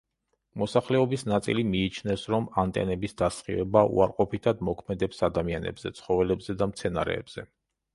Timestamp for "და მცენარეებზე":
6.65-7.51